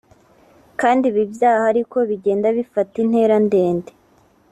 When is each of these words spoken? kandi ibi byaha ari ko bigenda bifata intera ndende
kandi 0.79 1.03
ibi 1.11 1.23
byaha 1.33 1.63
ari 1.71 1.83
ko 1.91 1.97
bigenda 2.09 2.47
bifata 2.57 2.93
intera 3.03 3.35
ndende 3.45 3.91